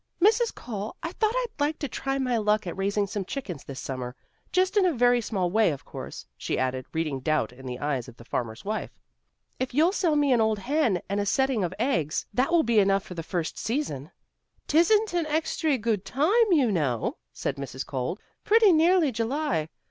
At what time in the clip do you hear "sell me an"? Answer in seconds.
9.91-10.41